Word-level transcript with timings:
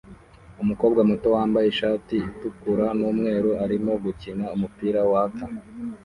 Umukobwa 0.63 1.01
muto 1.09 1.27
wambaye 1.35 1.67
ishati 1.69 2.15
itukura 2.29 2.85
numweru 2.99 3.49
arimo 3.63 3.91
gukina 4.03 4.45
numupira 4.49 5.01
waka 5.11 5.45